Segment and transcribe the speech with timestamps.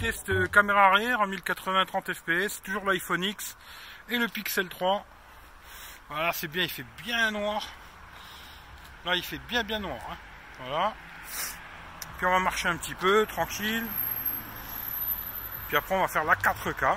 [0.00, 3.56] test euh, caméra arrière en 1080 30 fps, toujours l'iPhone X
[4.08, 5.04] et le Pixel 3.
[6.08, 7.66] Voilà, c'est bien, il fait bien noir.
[9.04, 9.98] Là, il fait bien bien noir.
[10.10, 10.16] hein.
[10.60, 10.94] Voilà.
[12.16, 13.86] Puis on va marcher un petit peu, tranquille.
[15.68, 16.96] Puis après, on va faire la 4K.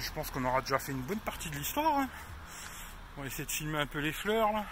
[0.00, 1.98] Je pense qu'on aura déjà fait une bonne partie de l'histoire.
[2.00, 2.08] hein.
[3.16, 4.64] On va essayer de filmer un peu les fleurs là.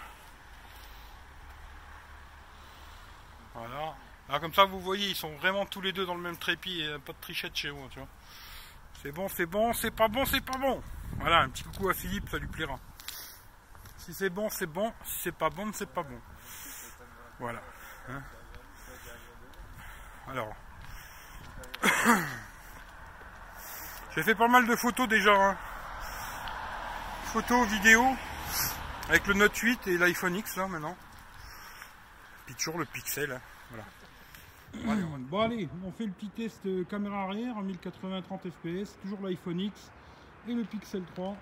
[3.55, 3.95] Voilà.
[4.29, 6.83] Là, comme ça, vous voyez, ils sont vraiment tous les deux dans le même trépied
[6.85, 8.07] et pas de trichette chez vous, tu vois.
[9.01, 10.81] C'est bon, c'est bon, c'est pas bon, c'est pas bon.
[11.19, 12.79] Voilà, un petit coucou à Philippe, ça lui plaira.
[13.97, 14.93] Si c'est bon, c'est bon.
[15.03, 16.19] Si c'est pas bon, c'est pas bon.
[17.39, 17.61] Voilà.
[18.09, 18.21] Hein.
[20.29, 20.53] Alors.
[24.15, 25.33] J'ai fait pas mal de photos déjà.
[25.33, 25.57] hein.
[27.33, 28.15] Photos, vidéos.
[29.09, 30.95] Avec le Note 8 et l'iPhone X là maintenant.
[32.45, 33.31] Puis toujours le Pixel.
[33.31, 33.41] hein.
[34.73, 35.01] Voilà.
[35.29, 39.21] Bon allez, on fait le petit test euh, caméra arrière en 1080 30 fps, toujours
[39.21, 39.91] l'iPhone X
[40.47, 41.35] et le Pixel 3.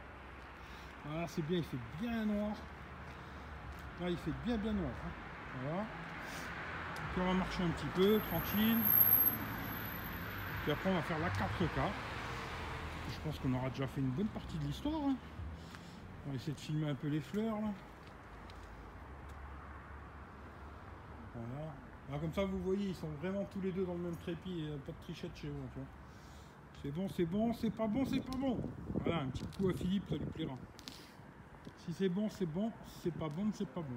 [1.06, 2.52] Voilà, c'est bien, il fait bien noir.
[4.02, 4.92] Là, il fait bien bien noir.
[5.06, 5.10] hein.
[5.64, 5.86] Voilà.
[7.14, 8.78] Puis on va marcher un petit peu, tranquille.
[10.64, 11.92] Puis après, on va faire la 4K.
[13.10, 15.02] Je pense qu'on aura déjà fait une bonne partie de l'histoire.
[15.10, 15.16] hein.
[16.26, 17.74] On va essayer de filmer un peu les fleurs là.
[21.34, 21.74] Voilà.
[22.12, 24.66] Là, comme ça, vous voyez, ils sont vraiment tous les deux dans le même trépied
[24.66, 25.64] et pas de trichette chez vous.
[25.74, 25.88] tu vois.
[26.84, 28.60] C'est bon, c'est bon, c'est pas bon, c'est pas bon.
[28.96, 30.58] Voilà, un petit coup à Philippe, ça lui plaira.
[31.86, 32.72] Si c'est bon, c'est bon.
[32.88, 33.96] Si c'est pas bon, c'est pas bon.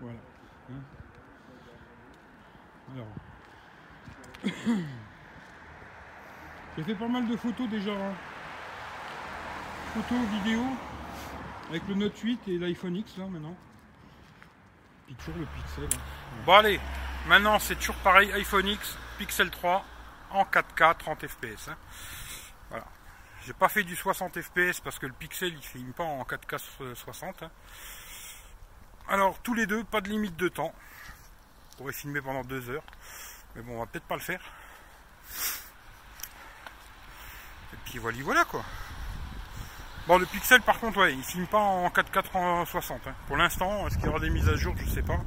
[0.00, 0.18] Voilà.
[0.70, 0.82] hein.
[2.94, 3.06] Alors.
[6.76, 7.92] J'ai fait pas mal de photos déjà.
[7.92, 8.14] hein.
[9.94, 10.66] Photos, vidéos.
[11.70, 13.54] Avec le Note 8 et l'iPhone X là maintenant.
[15.06, 15.84] Puis toujours le Pixel.
[15.84, 16.21] hein.
[16.44, 16.80] Bon allez,
[17.26, 19.84] maintenant c'est toujours pareil, iPhone X, Pixel 3
[20.30, 21.70] en 4K 30 fps.
[22.68, 22.84] Voilà.
[23.46, 26.94] J'ai pas fait du 60 fps parce que le Pixel il filme pas en 4K
[26.96, 27.44] 60.
[27.44, 27.50] hein.
[29.08, 30.74] Alors tous les deux, pas de limite de temps.
[31.74, 32.84] On pourrait filmer pendant deux heures.
[33.54, 34.40] Mais bon, on va peut-être pas le faire.
[37.72, 38.64] Et puis voilà, voilà quoi.
[40.08, 43.06] Bon, le Pixel par contre, ouais, il filme pas en 4K 60.
[43.06, 43.14] hein.
[43.28, 44.74] Pour l'instant, est-ce qu'il y aura des mises à jour?
[44.76, 45.20] Je sais pas.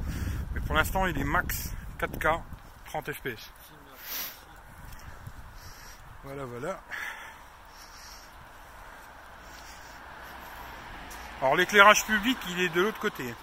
[0.55, 2.41] Mais pour l'instant, il est max 4K
[2.85, 3.51] 30 fps.
[6.23, 6.81] Voilà, voilà.
[11.41, 13.35] Alors l'éclairage public, il est de l'autre côté.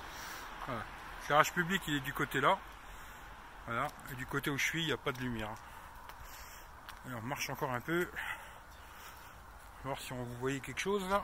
[0.67, 0.83] Voilà.
[1.21, 2.59] L'éclairage public, il est du côté là.
[3.67, 3.87] Voilà.
[4.11, 5.51] Et du côté où je suis, il n'y a pas de lumière.
[7.06, 8.09] On marche encore un peu.
[9.84, 11.22] On va voir si on vous voyez quelque chose là.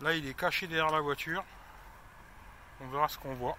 [0.00, 1.44] Là, il est caché derrière la voiture.
[2.80, 3.56] On verra ce qu'on voit.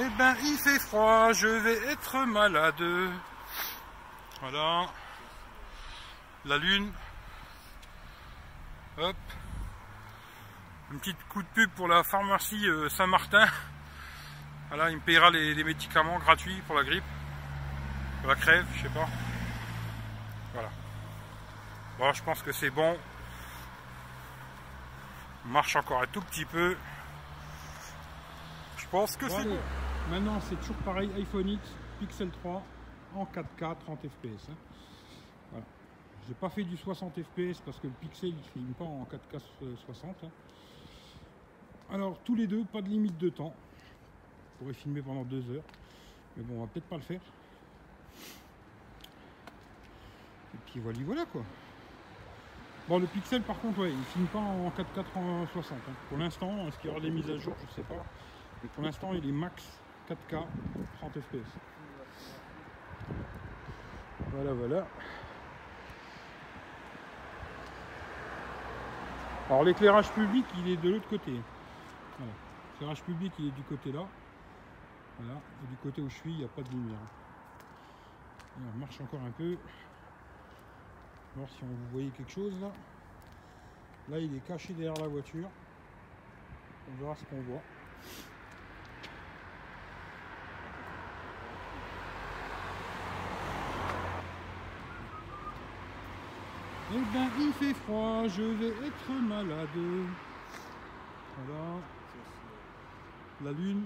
[0.00, 3.10] Eh ben, il fait froid, je vais être malade.
[4.40, 4.86] Voilà.
[6.44, 6.92] La lune.
[8.98, 9.16] Hop.
[10.92, 13.48] Un petit coup de pub pour la pharmacie euh, Saint-Martin.
[14.68, 17.04] Voilà, il me payera les, les médicaments gratuits pour la grippe.
[18.20, 19.08] Pour la crève, je sais pas.
[20.52, 20.70] Voilà.
[21.98, 22.96] Bon, je pense que c'est bon.
[25.44, 26.76] On marche encore un tout petit peu.
[28.76, 29.60] Je pense que c'est bon.
[30.10, 31.60] Maintenant, c'est toujours pareil, iPhone X,
[32.00, 32.62] Pixel 3
[33.16, 34.48] en 4K 30 fps.
[36.26, 39.40] J'ai pas fait du 60 fps parce que le Pixel il filme pas en 4K
[39.86, 40.16] 60.
[40.24, 40.28] hein.
[41.90, 43.54] Alors tous les deux, pas de limite de temps.
[43.54, 45.64] On pourrait filmer pendant deux heures.
[46.36, 47.20] Mais bon, on va peut-être pas le faire.
[50.54, 51.42] Et puis voilà, voilà quoi.
[52.88, 55.78] Bon, le Pixel par contre, ouais, il filme pas en 4K 60.
[55.78, 55.92] hein.
[56.08, 57.54] Pour l'instant, est-ce qu'il y aura des mises à jour?
[57.68, 58.04] Je sais pas.
[58.62, 60.42] Mais pour l'instant, il est max 4K
[61.00, 61.58] 30 fps.
[64.32, 64.86] Voilà, voilà.
[69.48, 71.32] Alors l'éclairage public, il est de l'autre côté.
[72.72, 74.06] L'éclairage public, il est du côté là.
[75.18, 75.40] Voilà.
[75.64, 76.98] Et du côté où je suis, il n'y a pas de lumière.
[78.74, 79.56] On marche encore un peu.
[81.36, 82.70] Voir si on vous voyez quelque chose là.
[84.08, 85.48] Là, il est caché derrière la voiture.
[86.90, 87.62] On verra ce qu'on voit.
[96.90, 99.68] Eh ben, il fait froid, je vais être malade.
[101.36, 101.80] Voilà.
[103.44, 103.82] La lune.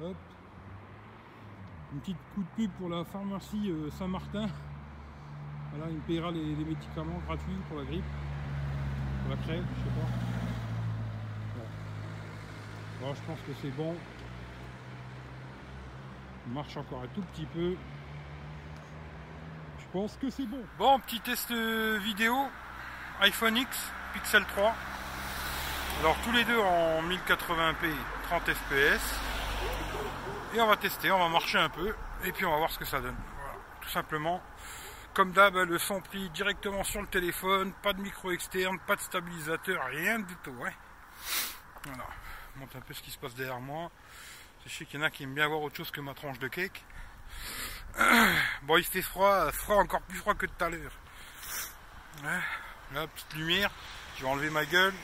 [0.00, 0.16] Hop.
[1.92, 4.46] Une petite coup de pub pour la pharmacie euh, Saint-Martin.
[5.70, 8.04] Voilà, il me payera les, médicaments gratuits pour la grippe.
[9.22, 10.08] Pour la crève, je sais pas.
[13.00, 13.94] Bon, je pense que c'est bon.
[16.46, 17.74] On marche encore un tout petit peu.
[19.94, 20.60] Pense que c'est bon.
[20.76, 22.34] Bon, petit test vidéo.
[23.20, 24.74] iPhone X, Pixel 3.
[26.00, 27.94] Alors tous les deux en 1080p
[28.24, 29.14] 30 fps.
[30.52, 31.94] Et on va tester, on va marcher un peu.
[32.24, 33.14] Et puis on va voir ce que ça donne.
[33.36, 34.42] Voilà, tout simplement.
[35.12, 39.00] Comme d'hab, le son pris directement sur le téléphone, pas de micro externe, pas de
[39.00, 40.54] stabilisateur, rien du tout.
[40.54, 40.74] Voilà.
[41.84, 43.92] Je montre un peu ce qui se passe derrière moi.
[44.66, 46.40] Je sais qu'il y en a qui aiment bien voir autre chose que ma tranche
[46.40, 46.84] de cake.
[48.62, 50.92] Bon, il fait froid, froid encore plus froid que tout à l'heure.
[52.92, 53.70] Là, petite lumière.
[54.16, 54.94] Je vais enlever ma gueule.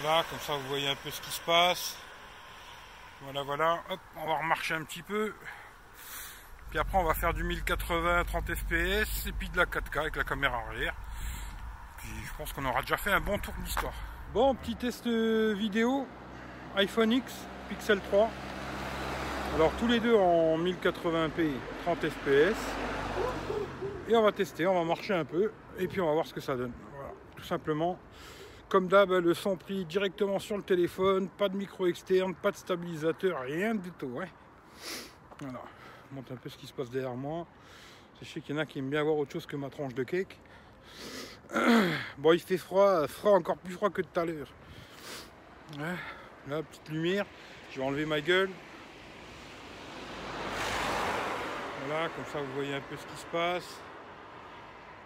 [0.00, 1.96] Voilà, comme ça vous voyez un peu ce qui se passe.
[3.22, 3.82] Voilà, voilà.
[3.90, 5.34] Hop, on va remarcher un petit peu.
[6.70, 10.16] Puis après, on va faire du 1080 30 fps et puis de la 4K avec
[10.16, 10.94] la caméra arrière.
[11.98, 13.94] Puis je pense qu'on aura déjà fait un bon tour d'histoire.
[14.32, 16.08] Bon, petit test vidéo
[16.76, 17.32] iPhone X,
[17.68, 18.30] Pixel 3.
[19.54, 21.52] Alors tous les deux en 1080p
[21.84, 22.58] 30 fps.
[24.08, 26.34] Et on va tester, on va marcher un peu et puis on va voir ce
[26.34, 26.72] que ça donne.
[26.92, 27.96] Voilà, tout simplement.
[28.68, 32.56] Comme d'hab, le son pris directement sur le téléphone, pas de micro externe, pas de
[32.56, 34.08] stabilisateur, rien du tout.
[34.08, 34.28] Voilà,
[35.40, 37.46] je montre un peu ce qui se passe derrière moi.
[38.24, 40.02] Sais qu'il y en a qui aiment bien voir autre chose que ma tranche de
[40.02, 40.36] cake.
[42.18, 44.52] Bon, il fait froid, froid encore plus froid que tout à l'heure.
[46.48, 47.26] Là, petite lumière.
[47.70, 48.50] Je vais enlever ma gueule.
[51.86, 53.80] Voilà, comme ça vous voyez un peu ce qui se passe.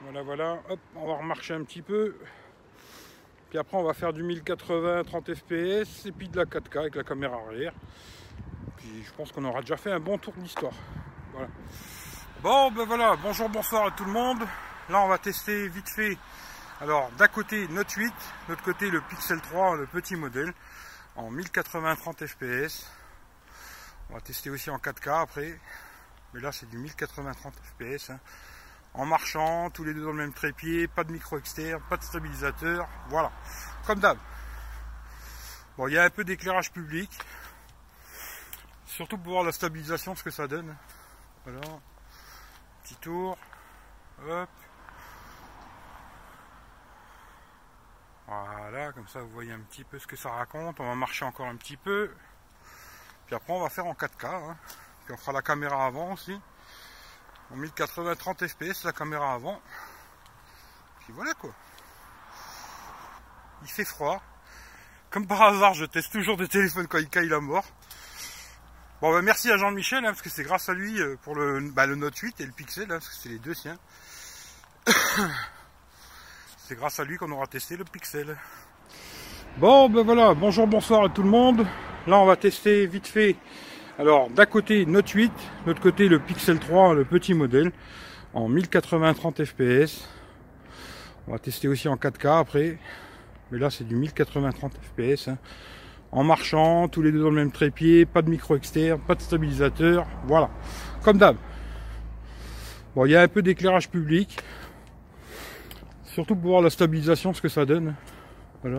[0.03, 0.59] Voilà, voilà.
[0.69, 2.17] Hop, on va remarcher un petit peu.
[3.51, 6.95] Puis après, on va faire du 1080 30 fps et puis de la 4K avec
[6.95, 7.73] la caméra arrière.
[8.77, 10.75] Puis je pense qu'on aura déjà fait un bon tour d'histoire.
[11.33, 11.49] Voilà.
[12.43, 13.17] Bon, ben voilà.
[13.17, 14.41] Bonjour, bonsoir à tout le monde.
[14.89, 16.17] Là, on va tester vite fait.
[16.81, 18.13] Alors, d'un côté, Note 8, de
[18.51, 20.53] l'autre côté, le Pixel 3, le petit modèle
[21.17, 22.87] en 1080 30 fps.
[24.11, 25.59] On va tester aussi en 4K après.
[26.39, 28.13] Mais là, c'est du 1080 30 fps.
[28.95, 32.05] En marchant, tous les deux dans le même trépied, pas de micro externe, pas de
[32.05, 32.89] stabilisateur.
[33.09, 33.33] Voilà,
[33.85, 34.17] comme d'hab.
[35.77, 37.11] Bon, il y a un peu d'éclairage public.
[38.87, 40.77] Surtout pour voir la stabilisation, ce que ça donne.
[41.45, 41.61] Voilà.
[42.85, 43.37] Petit tour.
[44.29, 44.49] Hop.
[48.29, 50.79] Voilà, comme ça vous voyez un petit peu ce que ça raconte.
[50.79, 52.15] On va marcher encore un petit peu.
[53.27, 54.27] Puis après on va faire en 4K.
[54.27, 54.57] Hein.
[55.11, 56.39] On fera la caméra avant aussi.
[57.51, 59.61] En 1080 30 fps la caméra avant.
[61.01, 61.51] Puis voilà quoi.
[63.63, 64.23] Il fait froid.
[65.11, 67.65] Comme par hasard, je teste toujours des téléphones quand il caille la mort.
[69.01, 71.61] Bon bah merci à Jean-Michel, hein, parce que c'est grâce à lui euh, pour le,
[71.71, 73.79] bah, le Note 8 et le Pixel, hein, parce que c'est les deux siens.
[76.67, 78.37] C'est grâce à lui qu'on aura testé le Pixel.
[79.57, 81.67] Bon, ben voilà, bonjour, bonsoir à tout le monde.
[82.07, 83.37] Là, on va tester vite fait.
[84.01, 85.33] Alors, d'un côté, Note 8, de
[85.67, 87.73] l'autre côté, le Pixel 3, le petit modèle,
[88.33, 90.09] en 1080 30 fps.
[91.27, 92.79] On va tester aussi en 4K après.
[93.51, 95.31] Mais là, c'est du 1080 30 fps.
[96.13, 99.21] En marchant, tous les deux dans le même trépied, pas de micro externe, pas de
[99.21, 100.07] stabilisateur.
[100.27, 100.49] Voilà,
[101.03, 101.37] comme d'hab.
[102.95, 104.39] Bon, il y a un peu d'éclairage public.
[106.05, 107.97] Surtout pour voir la stabilisation, ce que ça donne.
[108.63, 108.79] Voilà.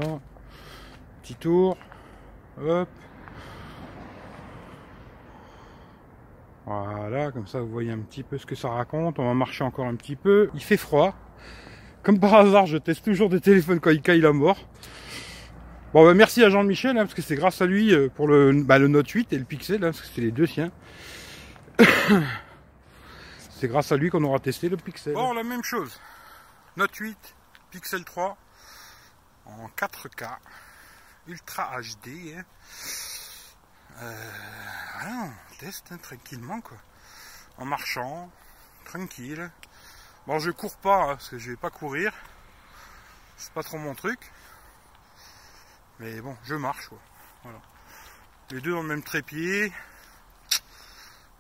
[1.22, 1.76] Petit tour.
[2.58, 2.88] Hop.
[6.70, 9.18] Voilà, comme ça vous voyez un petit peu ce que ça raconte.
[9.18, 10.52] On va marcher encore un petit peu.
[10.54, 11.16] Il fait froid.
[12.04, 14.70] Comme par hasard, je teste toujours des téléphones quand il caille la mort.
[15.94, 18.54] Bon, bah, merci à Jean-Michel, hein, parce que c'est grâce à lui euh, pour le,
[18.64, 20.72] bah, Note 8 et le Pixel, hein, parce que c'est les deux siens.
[23.50, 25.16] c'est grâce à lui qu'on aura testé le Pixel.
[25.16, 26.00] Bon, la même chose.
[26.78, 27.18] Note 8,
[27.72, 28.38] Pixel 3
[29.48, 30.28] en 4K,
[31.28, 32.36] Ultra HD.
[32.38, 32.44] Hein.
[34.04, 34.14] Euh,
[35.60, 36.78] on teste hein, tranquillement quoi.
[37.58, 38.30] En marchant,
[38.86, 39.52] tranquille.
[40.26, 42.14] Bon, je cours pas hein, parce que je vais pas courir.
[43.38, 44.20] C'est pas trop mon truc.
[46.00, 47.00] Mais bon, je marche quoi.
[47.44, 47.60] Voilà.
[48.52, 49.74] Les deux dans le même trépied.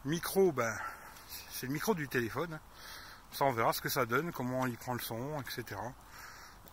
[0.05, 0.77] Micro, ben,
[1.49, 2.59] c'est le micro du téléphone.
[3.31, 5.79] Ça, on verra ce que ça donne, comment il prend le son, etc.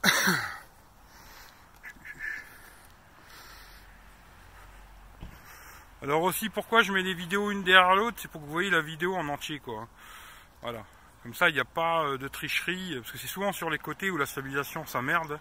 [6.02, 8.70] Alors aussi, pourquoi je mets les vidéos une derrière l'autre, c'est pour que vous voyez
[8.70, 9.88] la vidéo en entier, quoi.
[10.62, 10.84] Voilà.
[11.22, 13.78] Comme ça, il n'y a pas euh, de tricherie, parce que c'est souvent sur les
[13.78, 15.40] côtés où la stabilisation, ça merde.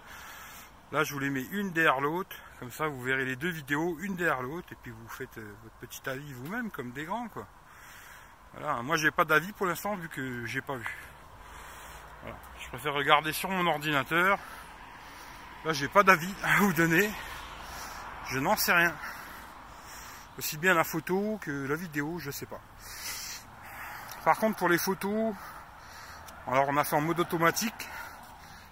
[0.91, 2.35] Là, je vous les mets une derrière l'autre.
[2.59, 5.53] Comme ça, vous verrez les deux vidéos, une derrière l'autre, et puis vous faites euh,
[5.63, 7.45] votre petit avis vous-même, comme des grands, quoi.
[8.53, 10.97] Voilà, moi j'ai pas d'avis pour l'instant vu que j'ai pas vu.
[12.61, 14.39] Je préfère regarder sur mon ordinateur
[15.65, 17.09] Là, j'ai pas d'avis à vous donner.
[18.29, 18.93] Je n'en sais rien.
[20.37, 22.59] Aussi bien la photo que la vidéo, je sais pas.
[24.25, 25.33] Par contre, pour les photos,
[26.47, 27.87] alors on a fait en mode automatique.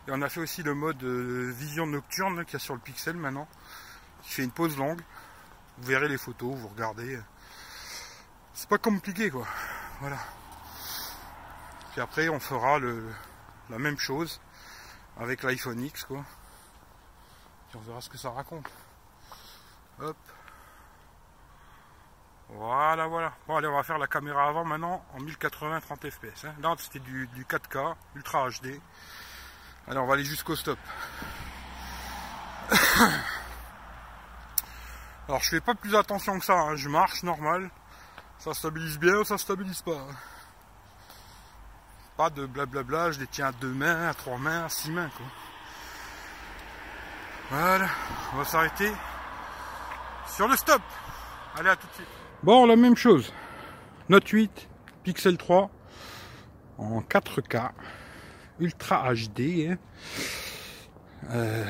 [0.07, 2.81] Et on a fait aussi le mode euh, vision nocturne qu'il y a sur le
[2.81, 3.47] Pixel maintenant.
[4.23, 5.01] Qui fait une pause longue.
[5.77, 7.19] Vous verrez les photos, vous regardez.
[8.53, 9.47] C'est pas compliqué quoi.
[10.01, 10.17] Voilà.
[11.93, 13.09] Puis après on fera le,
[13.69, 14.41] la même chose
[15.17, 16.25] avec l'iPhone X quoi.
[17.69, 18.69] Puis on verra ce que ça raconte.
[19.99, 20.17] Hop.
[22.49, 23.33] Voilà, voilà.
[23.47, 26.43] Bon, allez, on va faire la caméra avant maintenant en 1080 30 fps.
[26.61, 28.79] Là, c'était du, 4K, Ultra HD.
[29.87, 30.79] Allez, on va aller jusqu'au stop.
[35.27, 36.53] Alors, je fais pas plus attention que ça.
[36.53, 36.75] Hein.
[36.75, 37.69] Je marche normal.
[38.39, 39.91] Ça stabilise bien ou ça stabilise pas.
[39.91, 40.15] Hein.
[42.17, 45.09] Pas de blablabla, je les tiens à deux mains, à trois mains, à six mains.
[45.17, 45.25] Quoi.
[47.49, 47.87] Voilà,
[48.33, 48.91] on va s'arrêter
[50.27, 50.81] sur le stop.
[51.55, 52.22] Allez, à tout de suite.
[52.43, 53.31] Bon, la même chose.
[54.09, 54.67] Note 8,
[55.03, 55.69] Pixel 3,
[56.77, 57.71] en 4K,
[58.59, 59.69] Ultra HD.
[59.69, 59.77] Hein.
[61.29, 61.63] Euh,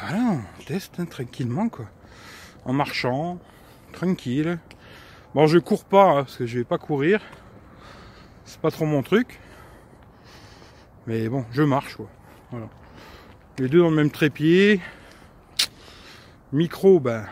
[0.00, 1.84] voilà, on teste hein, tranquillement, quoi.
[2.64, 3.38] En marchant,
[3.92, 4.58] tranquille.
[5.36, 7.20] Bon, je cours pas, hein, parce que je vais pas courir.
[8.44, 9.38] C'est pas trop mon truc.
[11.06, 12.10] Mais bon, je marche, quoi.
[12.50, 12.68] Voilà.
[13.60, 14.80] Les deux dans le même trépied.
[16.50, 17.24] Micro, ben,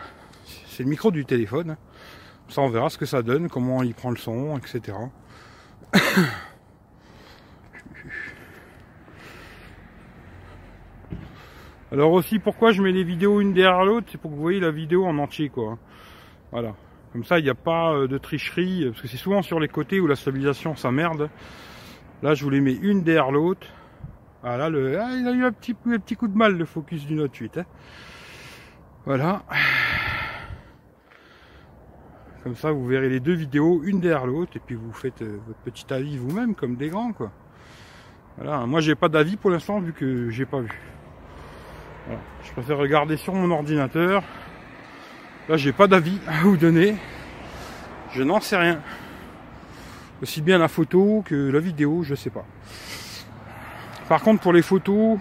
[0.69, 1.75] c'est le micro du téléphone.
[2.49, 4.97] Ça, on verra ce que ça donne, comment il prend le son, etc.
[11.91, 14.59] Alors aussi, pourquoi je mets les vidéos une derrière l'autre, c'est pour que vous voyez
[14.59, 15.77] la vidéo en entier, quoi.
[16.51, 16.73] Voilà.
[17.13, 19.67] Comme ça, il n'y a pas euh, de tricherie, parce que c'est souvent sur les
[19.67, 21.29] côtés où la stabilisation, ça merde.
[22.21, 23.67] Là, je vous les mets une derrière l'autre.
[24.43, 25.73] Ah là, le, ah, il a eu un petit,
[26.15, 27.57] coup de mal, le focus du Note 8.
[27.57, 27.65] Hein.
[29.05, 29.43] Voilà.
[32.47, 35.37] Comme ça, vous verrez les deux vidéos, une derrière l'autre, et puis vous faites euh,
[35.47, 37.29] votre petit avis vous-même, comme des grands, quoi.
[38.37, 40.71] Voilà, moi j'ai pas d'avis pour l'instant, vu que j'ai pas vu.
[42.45, 44.23] Je préfère regarder sur mon ordinateur.
[45.49, 46.95] Là, j'ai pas d'avis à vous donner.
[48.13, 48.79] Je n'en sais rien.
[50.21, 52.45] Aussi bien la photo que la vidéo, je sais pas.
[54.07, 55.19] Par contre, pour les photos,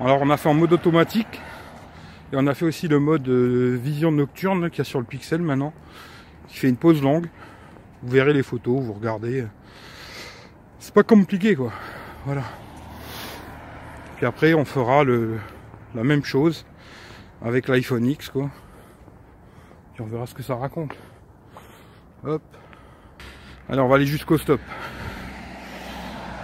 [0.00, 1.42] alors on a fait en mode automatique.
[2.32, 5.04] Et on a fait aussi le mode euh, vision nocturne qu'il y a sur le
[5.04, 5.72] Pixel maintenant,
[6.48, 7.28] qui fait une pause longue.
[8.02, 9.46] Vous verrez les photos, vous regardez.
[10.80, 11.72] C'est pas compliqué quoi.
[12.24, 12.42] Voilà.
[14.16, 15.38] Puis après on fera le,
[15.94, 16.66] la même chose
[17.42, 18.50] avec l'iPhone X quoi.
[19.94, 20.96] Puis on verra ce que ça raconte.
[22.24, 22.42] Hop.
[23.68, 24.60] Allez on va aller jusqu'au stop.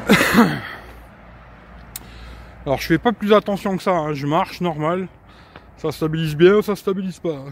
[2.65, 4.15] Alors je fais pas plus attention que ça, hein.
[4.15, 5.09] je marche normal.
[5.83, 7.43] Ça stabilise bien ou ça stabilise pas.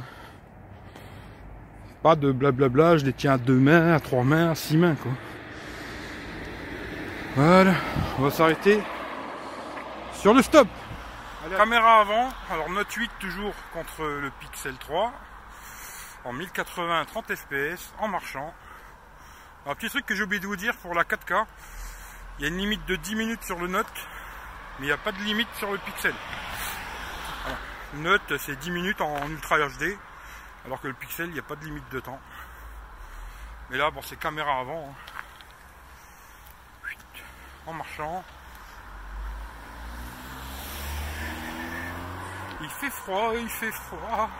[2.01, 4.95] Pas de blablabla, je les tiens à deux mains, à trois mains, à six mains
[4.95, 5.11] quoi.
[7.35, 7.75] Voilà,
[8.21, 8.81] on va s'arrêter
[10.15, 10.69] sur le stop.
[11.57, 15.13] Caméra avant, alors note 8 toujours contre le Pixel 3
[16.25, 18.55] en 1080 30 fps en marchant.
[19.67, 21.47] Un petit truc que j'ai oublié de vous dire pour la 4K,
[22.39, 23.87] il y a une limite de 10 minutes sur le Note,
[24.79, 26.15] mais il n'y a pas de limite sur le Pixel.
[27.94, 29.99] Note, c'est 10 minutes en Ultra HD,
[30.64, 32.20] alors que le Pixel, il n'y a pas de limite de temps.
[33.68, 34.90] Mais là, bon, c'est caméra avant.
[34.90, 34.94] Hein.
[37.66, 38.25] En marchant.
[42.61, 44.30] Il fait froid, il fait froid.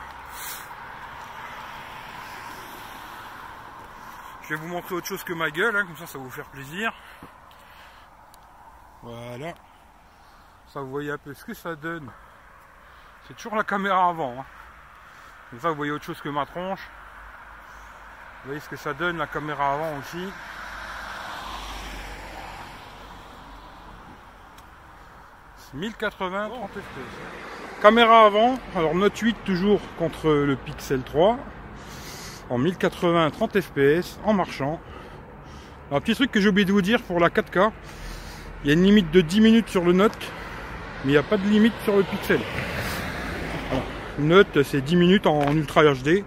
[4.43, 6.31] Je vais vous montrer autre chose que ma gueule, hein, comme ça, ça va vous
[6.31, 6.93] faire plaisir.
[9.03, 9.55] Voilà.
[10.73, 12.11] Ça, vous voyez un peu ce que ça donne.
[13.31, 14.35] C'est toujours la caméra avant.
[14.41, 14.45] Hein.
[15.51, 16.81] Comme ça, vous voyez autre chose que ma tronche.
[18.43, 20.27] Vous voyez ce que ça donne la caméra avant aussi.
[25.59, 27.81] C'est 1080 30 fps.
[27.81, 31.39] Caméra avant, alors note 8 toujours contre le Pixel 3
[32.51, 34.81] en 1080 30 fps en marchant.
[35.93, 37.71] un petit truc que j'ai oublié de vous dire pour la 4K,
[38.65, 40.19] il y a une limite de 10 minutes sur le Note,
[41.05, 42.41] mais il n'y a pas de limite sur le Pixel.
[44.21, 46.25] Note, c'est 10 minutes en Ultra HD,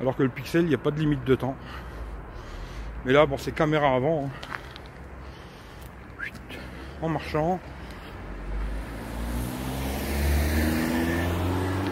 [0.00, 1.56] alors que le Pixel, il n'y a pas de limite de temps.
[3.04, 4.26] Mais là, bon, c'est caméra avant.
[4.26, 4.30] Hein.
[7.02, 7.58] En marchant.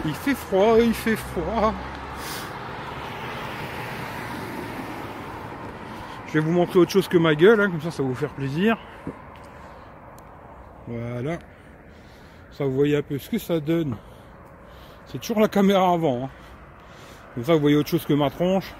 [0.05, 1.73] Il fait froid, il fait froid.
[6.27, 8.15] Je vais vous montrer autre chose que ma gueule, hein, comme ça ça va vous
[8.15, 8.77] faire plaisir.
[10.87, 11.39] Voilà.
[12.51, 13.95] Ça, vous voyez un peu ce que ça donne.
[15.11, 16.25] C'est toujours la caméra avant.
[16.25, 16.29] Hein.
[17.33, 18.71] Comme ça, vous voyez autre chose que ma tronche.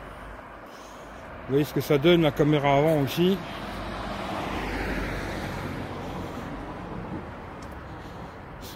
[1.47, 3.35] Vous voyez ce que ça donne la caméra avant aussi.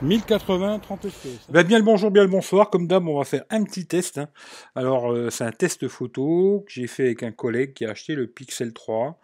[0.02, 1.50] 1080 30 fps.
[1.66, 2.72] bien le bonjour, bien le bonsoir.
[2.72, 4.18] Comme d'hab, on va faire un petit test.
[4.18, 4.30] Hein.
[4.76, 8.16] Alors, euh, c'est un test photo que j'ai fait avec un collègue qui a acheté
[8.16, 9.20] le Pixel 3,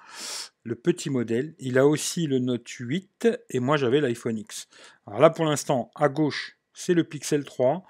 [0.63, 1.55] le petit modèle.
[1.59, 4.67] Il a aussi le Note 8 et moi j'avais l'iPhone X.
[5.07, 7.83] Alors là, pour l'instant, à gauche, c'est le Pixel 3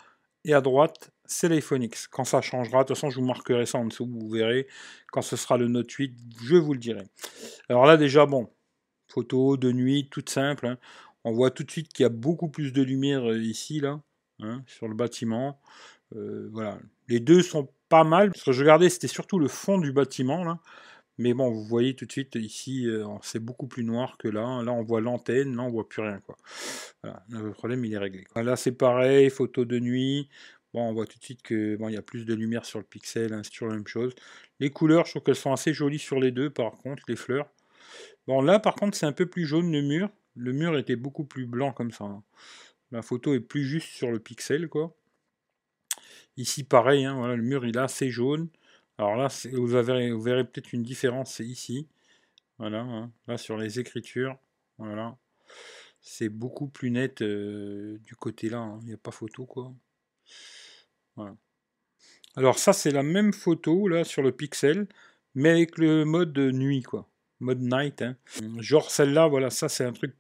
[0.46, 1.88] et à droite, c'est l'iPhone.
[2.12, 4.67] Quand ça changera, de toute façon, je vous marquerai ça en dessous, vous verrez.
[5.12, 7.03] Quand ce sera le Note 8, je vous le dirai.
[7.69, 8.50] Alors là, déjà, bon,
[9.08, 10.67] photo de nuit, toute simple.
[10.67, 10.77] Hein
[11.24, 14.01] on voit tout de suite qu'il y a beaucoup plus de lumière euh, ici, là,
[14.39, 15.60] hein, sur le bâtiment.
[16.15, 16.79] Euh, voilà.
[17.08, 20.43] Les deux sont pas mal, parce que je regardais, c'était surtout le fond du bâtiment,
[20.43, 20.60] là.
[21.19, 24.63] Mais bon, vous voyez tout de suite ici, euh, c'est beaucoup plus noir que là.
[24.63, 26.38] Là, on voit l'antenne, là, on voit plus rien, quoi.
[27.29, 28.23] le problème, il est réglé.
[28.38, 30.29] Là, c'est pareil, photo de nuit.
[30.73, 32.79] Bon, on voit tout de suite que bon, il y a plus de lumière sur
[32.79, 34.15] le pixel, hein, c'est toujours la même chose.
[34.61, 37.49] Les couleurs, je trouve qu'elles sont assez jolies sur les deux, par contre, les fleurs.
[38.25, 40.09] Bon, là, par contre, c'est un peu plus jaune le mur.
[40.38, 42.05] Le mur était beaucoup plus blanc comme ça.
[42.05, 42.23] Hein.
[42.91, 44.95] La photo est plus juste sur le pixel, quoi.
[46.38, 48.47] Ici, pareil, hein, voilà, le mur il est assez jaune.
[48.99, 51.87] Alors là, vous verrez, peut-être une différence, c'est ici.
[52.59, 53.11] Voilà, hein.
[53.27, 54.37] là sur les écritures,
[54.77, 55.17] voilà.
[56.01, 59.73] C'est beaucoup plus net euh, du côté là, il n'y a pas photo, quoi.
[61.15, 61.35] Voilà.
[62.35, 64.87] Alors ça, c'est la même photo, là, sur le pixel,
[65.33, 68.01] mais avec le mode nuit, quoi mode night.
[68.01, 68.15] Hein.
[68.57, 70.13] Genre celle-là, voilà, ça c'est un truc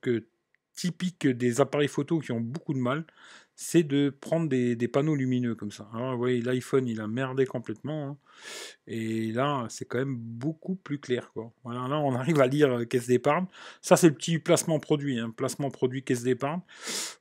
[0.73, 3.05] typique des appareils photo qui ont beaucoup de mal,
[3.61, 5.89] c'est de prendre des, panneaux lumineux comme ça.
[5.93, 8.17] Alors vous voyez, l'iPhone il a merdé complètement, hein.
[8.87, 11.29] et là c'est quand même beaucoup plus clair.
[11.33, 11.51] Quoi.
[11.65, 13.47] Voilà, là on arrive à lire euh, caisse d'épargne.
[13.81, 15.33] Ça c'est le petit placement produit, hein.
[15.35, 16.61] placement produit caisse d'épargne.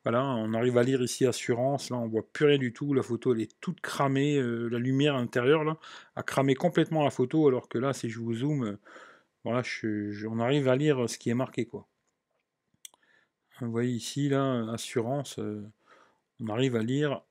[0.05, 3.03] Voilà, on arrive à lire ici assurance, là on voit plus rien du tout, la
[3.03, 5.77] photo elle est toute cramée, euh, la lumière intérieure là
[6.15, 8.79] a cramé complètement la photo, alors que là si je vous zoome
[9.43, 9.62] voilà,
[10.31, 11.89] on arrive à lire ce qui est marqué, quoi.
[13.61, 15.69] Vous voyez ici, là, assurance, euh,
[16.40, 17.22] on arrive à lire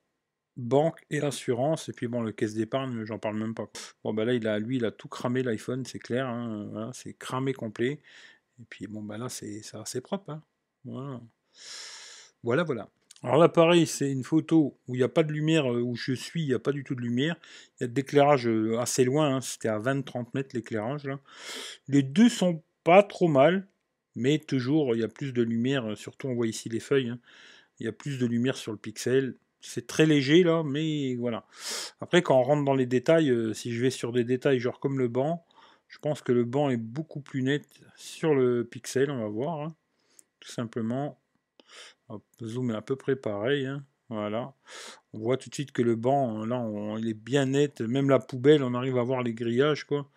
[0.56, 3.70] banque et assurance, et puis bon, le caisse d'épargne, j'en parle même pas.
[4.02, 7.14] Bon, bah là, il a, lui, il a tout cramé l'iPhone, c'est clair, hein, c'est
[7.14, 8.00] cramé complet.
[8.60, 10.30] Et puis bon, bah là, c'est assez propre.
[10.30, 10.42] Hein.
[12.42, 12.64] Voilà.
[12.64, 12.88] voilà.
[13.22, 15.96] Alors là, pareil, c'est une photo où il n'y a pas de lumière, euh, où
[15.96, 17.36] je suis, il n'y a pas du tout de lumière.
[17.78, 21.08] Il y a de l'éclairage euh, assez loin, hein, c'était à 20-30 mètres l'éclairage.
[21.88, 23.66] Les deux sont pas trop mal,
[24.14, 27.12] mais toujours, il y a plus de lumière, euh, surtout on voit ici les feuilles.
[27.80, 29.36] Il y a plus de lumière sur le pixel.
[29.60, 31.46] C'est très léger là, mais voilà.
[32.00, 34.98] Après, quand on rentre dans les détails, si je vais sur des détails genre comme
[34.98, 35.44] le banc,
[35.88, 37.64] je pense que le banc est beaucoup plus net
[37.96, 39.60] sur le pixel, on va voir.
[39.60, 39.74] Hein.
[40.40, 41.18] Tout simplement,
[42.42, 43.66] zoom est à peu près pareil.
[43.66, 43.84] Hein.
[44.10, 44.54] Voilà.
[45.12, 46.64] On voit tout de suite que le banc, là,
[46.98, 47.80] il est bien net.
[47.80, 50.10] Même la poubelle, on arrive à voir les grillages, quoi.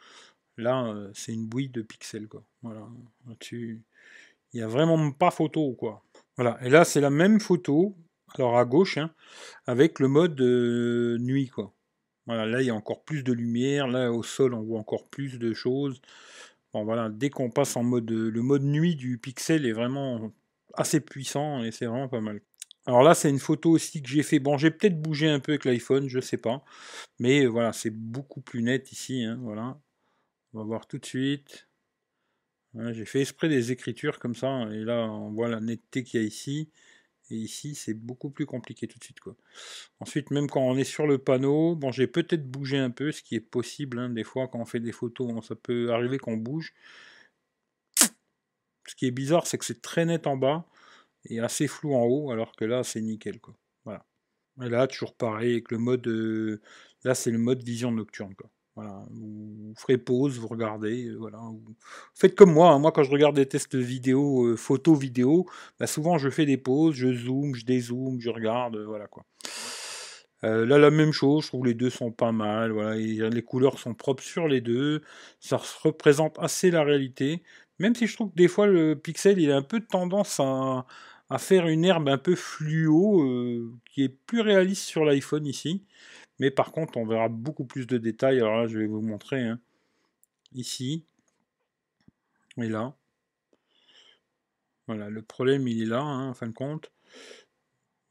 [0.58, 2.44] Là, euh, c'est une bouille de pixels, quoi.
[2.62, 2.88] Voilà.
[3.28, 3.82] Là-dessus,
[4.54, 6.04] il n'y a vraiment pas photo, quoi.
[6.42, 6.58] Voilà.
[6.66, 7.96] Et là, c'est la même photo,
[8.34, 9.14] alors à gauche, hein,
[9.68, 11.52] avec le mode euh, nuit.
[12.26, 13.88] Voilà, là, il y a encore plus de lumière.
[13.88, 16.02] Là, au sol, on voit encore plus de choses.
[16.74, 18.10] Bon, voilà, dès qu'on passe en mode...
[18.10, 20.32] Le mode nuit du pixel est vraiment
[20.74, 22.42] assez puissant et c'est vraiment pas mal.
[22.88, 24.40] Alors là, c'est une photo aussi que j'ai fait.
[24.40, 26.64] Bon, j'ai peut-être bougé un peu avec l'iPhone, je sais pas.
[27.20, 29.24] Mais euh, voilà, c'est beaucoup plus net ici.
[29.26, 29.80] Hein, voilà.
[30.54, 31.68] On va voir tout de suite.
[32.76, 34.68] J'ai fait esprit des écritures comme ça.
[34.72, 36.70] Et là, on voit la netteté qu'il y a ici.
[37.30, 39.20] Et ici, c'est beaucoup plus compliqué tout de suite.
[39.20, 39.36] Quoi.
[40.00, 43.22] Ensuite, même quand on est sur le panneau, bon, j'ai peut-être bougé un peu, ce
[43.22, 44.00] qui est possible.
[44.00, 46.74] Hein, des fois, quand on fait des photos, ça peut arriver qu'on bouge.
[48.88, 50.66] Ce qui est bizarre, c'est que c'est très net en bas
[51.26, 53.40] et assez flou en haut, alors que là, c'est nickel.
[53.40, 53.56] Quoi.
[54.62, 56.08] Et là, toujours pareil, avec le mode.
[56.08, 56.62] Euh,
[57.04, 58.36] là, c'est le mode vision nocturne.
[58.36, 58.50] Quoi.
[58.76, 61.06] Vous ferez pause, vous regardez.
[61.08, 61.40] Euh, voilà.
[62.16, 62.72] Faites comme moi.
[62.72, 62.80] Hein.
[62.80, 65.46] Moi, quand je regarde des tests vidéo, euh, photo vidéo,
[65.80, 68.78] bah, souvent je fais des pauses, je zoome, je dézoome, je regarde.
[68.78, 69.26] voilà quoi.
[70.44, 72.72] là, la même chose, je trouve les deux sont pas mal.
[72.72, 75.02] Voilà, les couleurs sont propres sur les deux.
[75.40, 77.44] Ça représente assez la réalité.
[77.82, 80.86] Même si je trouve que des fois le pixel a un peu de tendance à,
[81.40, 85.84] faire une herbe un peu fluo euh, qui est plus réaliste sur l'iPhone ici.
[86.42, 88.40] Mais par contre on verra beaucoup plus de détails.
[88.40, 89.42] Alors là je vais vous montrer.
[89.42, 89.62] Hein.
[90.54, 91.06] Ici.
[92.58, 92.94] Et là.
[94.88, 96.92] Voilà, le problème il est là, hein, en fin de compte.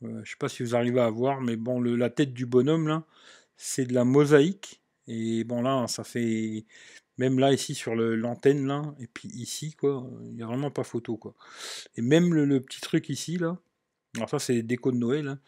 [0.02, 2.88] Euh, je sais pas si vous arrivez à voir, mais bon, la tête du bonhomme
[2.88, 3.04] là,
[3.58, 4.80] c'est de la mosaïque.
[5.06, 6.64] Et bon là, ça fait
[7.20, 10.84] même là, ici, sur l'antenne, là, et puis ici, quoi, il n'y a vraiment pas
[10.84, 11.34] photo, quoi.
[11.96, 13.58] Et même le, petit truc ici, là,
[14.16, 15.28] Alors ça, c'est les décos de Noël.
[15.28, 15.38] Hein.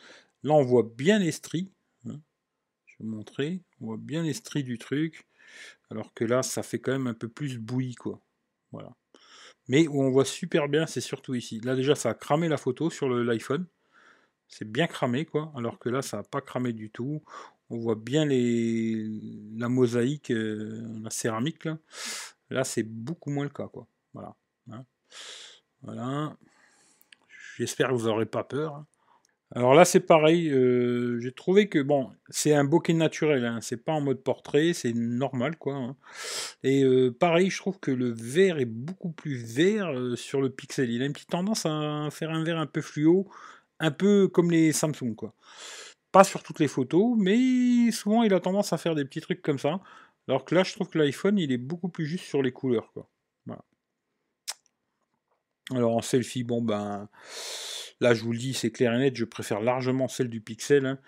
[0.43, 1.73] Là, on voit bien les stries.
[3.03, 3.61] Montrer.
[3.81, 5.27] On voit bien les stries du truc.
[5.91, 8.21] Alors que là, ça fait quand même un peu plus bouilli, quoi.
[8.71, 8.95] Voilà.
[9.69, 11.61] Mais où on voit super bien, c'est surtout ici.
[11.61, 13.67] Là, déjà, ça a cramé la photo sur l'iPhone.
[14.49, 15.53] C'est bien cramé, quoi.
[15.57, 17.23] Alors que là, ça n'a pas cramé du tout.
[17.71, 19.09] On voit bien les,
[19.57, 21.79] la mosaïque, euh, la céramique, là.
[22.51, 23.87] Là, c'est beaucoup moins le cas, quoi.
[24.13, 24.35] Voilà.
[24.71, 24.85] Hein.
[25.83, 26.37] Voilà.
[27.57, 28.85] J'espère que vous n'aurez pas peur.
[29.55, 30.49] Alors là, c'est pareil.
[30.51, 33.45] Euh, j'ai trouvé que bon, c'est un bokeh naturel.
[33.45, 35.75] Hein, c'est pas en mode portrait, c'est normal, quoi.
[35.75, 35.97] Hein.
[36.63, 40.51] Et euh, pareil, je trouve que le vert est beaucoup plus vert euh, sur le
[40.51, 40.91] Pixel.
[40.91, 43.29] Il a une petite tendance à faire un vert un peu fluo,
[43.81, 45.35] un peu comme les Samsung, quoi.
[46.13, 49.43] Pas sur toutes les photos, mais souvent il a tendance à faire des petits trucs
[49.43, 49.81] comme ça.
[50.29, 52.93] Alors que là, je trouve que l'iPhone, il est beaucoup plus juste sur les couleurs,
[52.93, 53.09] quoi.
[55.71, 57.09] Alors en selfie, bon ben,
[58.03, 60.87] là je vous le dis, c'est clair et net, je préfère largement celle du Pixel.
[60.87, 60.99] Hein.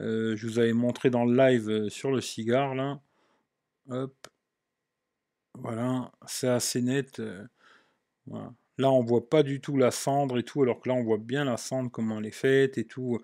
[0.00, 3.00] Euh, je vous avais montré dans le live euh, sur le cigare là.
[3.90, 4.14] Hop.
[5.54, 7.20] Voilà, c'est assez net.
[7.20, 7.44] Euh,
[8.78, 11.18] là, on voit pas du tout la cendre et tout, alors que là, on voit
[11.18, 13.18] bien la cendre, comment elle est faite et tout.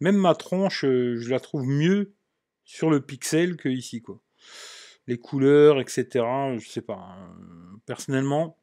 [0.00, 2.14] Même ma tronche, je la trouve mieux
[2.64, 4.20] sur le pixel que ici, quoi.
[5.08, 6.06] Les couleurs, etc.
[6.58, 6.94] Je sais pas.
[6.94, 7.34] Hein.
[7.86, 8.56] Personnellement,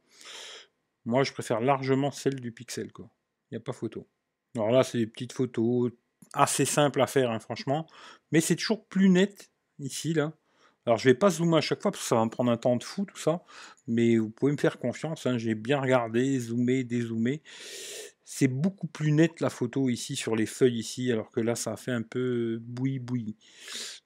[1.05, 3.09] moi, je préfère largement celle du Pixel, quoi.
[3.51, 4.07] Il n'y a pas photo.
[4.55, 5.91] Alors là, c'est des petites photos
[6.33, 7.87] assez simples à faire, hein, franchement.
[8.31, 10.33] Mais c'est toujours plus net, ici, là.
[10.85, 12.57] Alors, je vais pas zoomer à chaque fois, parce que ça va me prendre un
[12.57, 13.43] temps de fou, tout ça.
[13.87, 17.43] Mais vous pouvez me faire confiance, hein, j'ai bien regardé, zoomé, dézoomé.
[18.23, 21.73] C'est beaucoup plus net, la photo, ici, sur les feuilles, ici, alors que là, ça
[21.73, 23.35] a fait un peu bouilli-bouilli.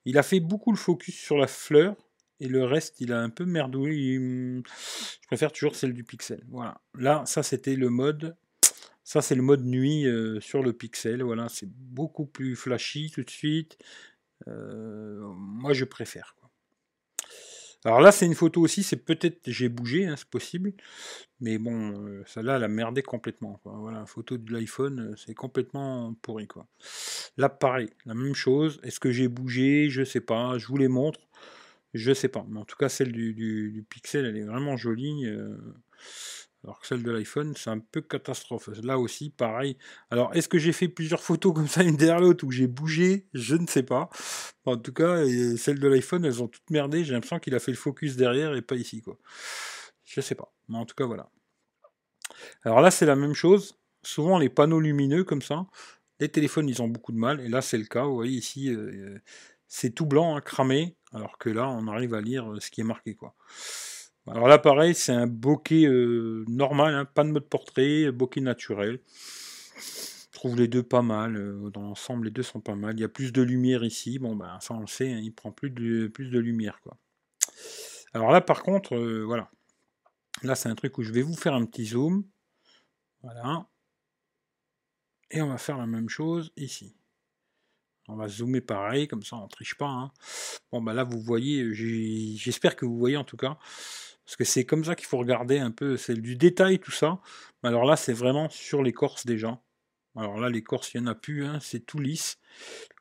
[0.05, 1.95] Il a fait beaucoup le focus sur la fleur,
[2.39, 4.17] et le reste, il a un peu merdouillé.
[4.17, 6.43] Je préfère toujours celle du Pixel.
[6.49, 6.81] Voilà.
[6.95, 8.35] Là, ça, c'était le mode.
[9.03, 10.05] Ça, c'est le mode nuit
[10.39, 11.23] sur le Pixel.
[11.23, 13.77] Voilà, c'est beaucoup plus flashy tout de suite.
[14.47, 16.35] Moi, je préfère.
[17.85, 18.81] Alors là, c'est une photo aussi.
[18.83, 20.73] C'est peut-être j'ai bougé, hein, c'est possible.
[21.41, 23.59] Mais bon, euh, celle-là, elle a merdé complètement.
[23.65, 26.47] Voilà, photo de l'iPhone, c'est complètement pourri.
[26.47, 26.65] Quoi.
[27.37, 28.79] Là, pareil, la même chose.
[28.83, 29.89] Est-ce que j'ai bougé?
[29.89, 30.57] Je sais pas.
[30.57, 31.19] Je vous les montre.
[31.93, 35.27] Je sais pas, mais en tout cas celle du, Pixel, elle est vraiment jolie.
[36.63, 38.69] Alors que celle de l'iPhone, c'est un peu catastrophe.
[38.83, 39.77] Là aussi, pareil.
[40.09, 43.27] Alors, est-ce que j'ai fait plusieurs photos comme ça, une derrière l'autre, où j'ai bougé?
[43.33, 44.09] Je ne sais pas.
[44.65, 45.25] En tout cas,
[45.57, 47.03] celles de l'iPhone, elles ont toutes merdé.
[47.03, 49.17] J'ai l'impression qu'il a fait le focus derrière et pas ici, quoi.
[50.05, 50.53] Je sais pas.
[50.69, 51.29] Mais en tout cas, voilà.
[52.63, 53.77] Alors là, c'est la même chose.
[54.01, 55.65] Souvent, les panneaux lumineux, comme ça,
[56.19, 57.41] les téléphones, ils ont beaucoup de mal.
[57.41, 58.05] Et là, c'est le cas.
[58.05, 59.19] Vous voyez ici, euh,
[59.67, 60.95] c'est tout blanc, hein, cramé.
[61.11, 63.35] Alors que là, on arrive à lire euh, ce qui est marqué, quoi.
[64.27, 69.01] Alors là, pareil, c'est un bokeh euh, normal, hein, pas de mode portrait, bokeh naturel.
[69.75, 71.35] Je trouve les deux pas mal.
[71.35, 72.95] Euh, dans l'ensemble, les deux sont pas mal.
[72.97, 74.19] Il y a plus de lumière ici.
[74.19, 76.97] Bon, ben, ça, on le sait, hein, il prend plus de, lumière, quoi.
[78.13, 79.49] Alors là, par contre, voilà.
[80.41, 82.23] Là, c'est un truc où je vais vous faire un petit zoom.
[83.23, 83.67] Voilà.
[85.31, 86.95] Et on va faire la même chose ici.
[88.07, 89.87] On va zoomer pareil, comme ça on triche pas.
[89.87, 90.11] Hein.
[90.71, 93.57] Bon bah là vous voyez, j'espère que vous voyez en tout cas,
[94.25, 97.19] parce que c'est comme ça qu'il faut regarder un peu, c'est du détail tout ça.
[97.61, 99.61] Mais alors là c'est vraiment sur l'écorce déjà.
[100.15, 102.39] Alors là l'écorce il n'y en a plus, hein, c'est tout lisse.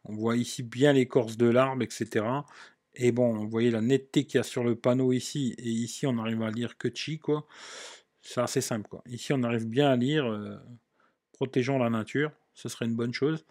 [0.05, 2.27] On voit ici bien l'écorce de l'arbre, etc.
[2.95, 6.07] Et bon, vous voyez la netteté qu'il y a sur le panneau ici, et ici
[6.07, 7.47] on arrive à lire que chi quoi.
[8.23, 9.03] C'est assez simple quoi.
[9.07, 10.57] Ici on arrive bien à lire, euh,
[11.33, 13.45] protégeons la nature, ce serait une bonne chose.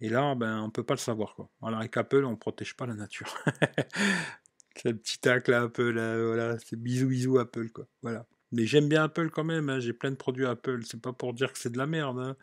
[0.00, 1.34] Et là, ben, on ne peut pas le savoir.
[1.34, 1.48] Quoi.
[1.60, 3.34] Voilà, avec Apple, on ne protège pas la nature.
[4.76, 7.86] c'est le petit tac là, Apple, voilà, c'est bisous bisous Apple, quoi.
[8.02, 8.26] Voilà.
[8.52, 11.34] Mais j'aime bien Apple quand même, hein, j'ai plein de produits Apple, c'est pas pour
[11.34, 12.18] dire que c'est de la merde.
[12.18, 12.36] Hein.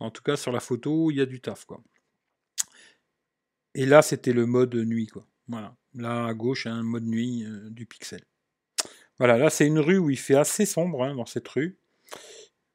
[0.00, 1.82] En tout cas, sur la photo, il y a du taf, quoi.
[3.74, 5.26] Et là, c'était le mode nuit, quoi.
[5.46, 5.76] Voilà.
[5.94, 8.22] Là, à gauche, un mode nuit euh, du pixel.
[9.18, 11.78] Voilà, là, c'est une rue où il fait assez sombre, hein, dans cette rue.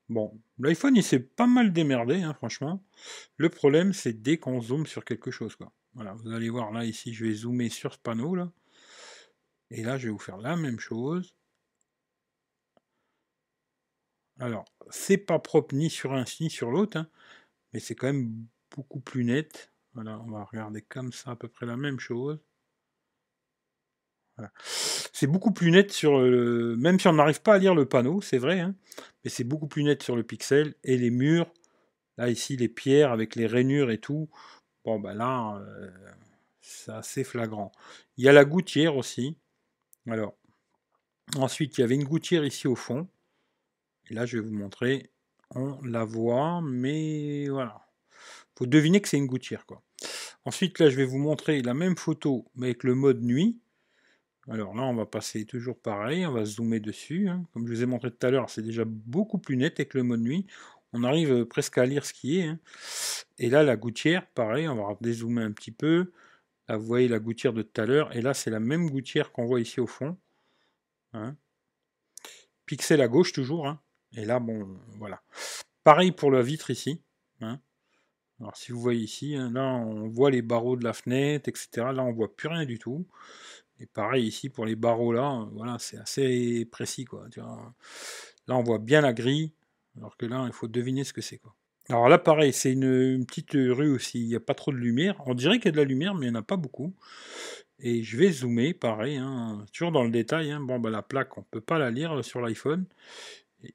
[0.09, 2.83] Bon, l'iPhone il s'est pas mal démerdé, hein, franchement.
[3.37, 5.57] Le problème c'est dès qu'on zoome sur quelque chose.
[5.93, 8.51] Voilà, vous allez voir là ici, je vais zoomer sur ce panneau là.
[9.73, 11.35] Et là, je vais vous faire la même chose.
[14.39, 17.09] Alors, c'est pas propre ni sur un ni sur l'autre, hein,
[17.73, 19.73] mais c'est quand même beaucoup plus net.
[19.93, 22.39] Voilà, on va regarder comme ça à peu près la même chose.
[25.11, 26.75] C'est beaucoup plus net sur le...
[26.77, 28.75] Même si on n'arrive pas à lire le panneau, c'est vrai, hein,
[29.23, 30.75] mais c'est beaucoup plus net sur le pixel.
[30.83, 31.51] Et les murs,
[32.17, 34.29] là ici les pierres avec les rainures et tout,
[34.85, 35.91] bon ben là, euh,
[36.61, 37.71] c'est assez flagrant.
[38.17, 39.37] Il y a la gouttière aussi.
[40.09, 40.35] Alors,
[41.35, 43.07] ensuite il y avait une gouttière ici au fond.
[44.09, 45.11] Et là je vais vous montrer.
[45.51, 47.83] on la voit, mais voilà.
[48.55, 49.81] Faut deviner que c'est une gouttière, quoi.
[50.45, 53.59] Ensuite, là, je vais vous montrer la même photo, mais avec le mode nuit.
[54.49, 57.29] Alors là, on va passer toujours pareil, on va zoomer dessus.
[57.29, 57.45] Hein.
[57.53, 60.03] Comme je vous ai montré tout à l'heure, c'est déjà beaucoup plus net avec le
[60.03, 60.45] mode nuit.
[60.91, 62.47] On arrive presque à lire ce qui est.
[62.47, 62.59] Hein.
[63.39, 66.11] Et là, la gouttière, pareil, on va dézoomer un petit peu.
[66.69, 68.15] Vous voyez la gouttière de tout à l'heure.
[68.15, 70.17] Et là, c'est la même gouttière qu'on voit ici au fond.
[71.13, 71.35] Hein.
[72.65, 73.75] Pixel à gauche toujours.
[74.13, 75.21] Et là, bon, voilà.
[75.83, 77.01] Pareil pour la vitre ici.
[78.39, 81.69] Alors si vous voyez ici, là on voit les barreaux de la fenêtre, etc.
[81.93, 83.05] Là on voit plus rien du tout.
[83.79, 87.27] Et pareil ici pour les barreaux là, voilà, c'est assez précis quoi.
[87.37, 89.53] Là on voit bien la grille,
[89.97, 91.41] alors que là il faut deviner ce que c'est.
[91.93, 95.15] Alors là pareil, c'est une, petite rue aussi, il n'y a pas trop de lumière.
[95.27, 96.91] On dirait qu'il y a de la lumière, mais il n'y en a pas beaucoup.
[97.77, 100.49] Et je vais zoomer, pareil, hein, toujours dans le détail.
[100.51, 100.59] Hein.
[100.59, 102.87] Bon, bah, la plaque, on ne peut pas la lire sur l'iPhone.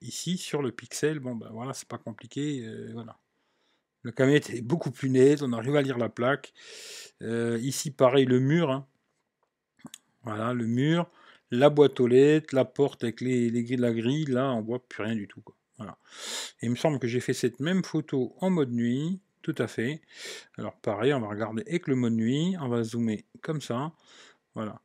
[0.01, 2.65] Ici, sur le Pixel, bon, ben voilà, c'est pas compliqué.
[2.67, 3.17] Euh, voilà.
[4.03, 6.53] Le caméra est beaucoup plus net, on arrive à lire la plaque.
[7.23, 8.73] Euh, ici, pareil, le mur.
[8.73, 8.85] Hein.
[10.25, 11.09] Voilà, le mur,
[11.53, 14.81] la boîte aux lettres, la porte avec les, les grilles, la grille, là, on voit
[14.81, 15.41] plus rien du tout.
[15.79, 15.97] Voilà.
[16.61, 19.67] Et il me semble que j'ai fait cette même photo en mode nuit, tout à
[19.67, 20.03] fait.
[20.57, 23.93] Alors pareil, on va regarder avec le mode nuit, on va zoomer comme ça.
[24.55, 24.83] Voilà.